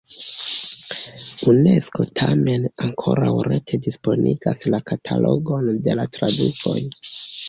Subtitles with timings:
[1.51, 6.75] Unesko tamen ankoraŭ rete disponigas la katalogon de la tradukoj.